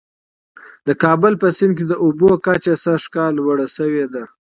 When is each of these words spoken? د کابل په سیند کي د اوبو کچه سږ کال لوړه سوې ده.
د 0.87 0.89
کابل 1.03 1.33
په 1.41 1.47
سیند 1.57 1.73
کي 1.77 1.85
د 1.87 1.93
اوبو 2.05 2.29
کچه 2.45 2.73
سږ 2.83 3.01
کال 3.15 3.31
لوړه 3.39 3.67
سوې 3.77 4.05
ده. 4.13 4.23